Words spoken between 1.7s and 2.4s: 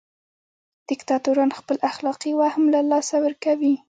اخلاقي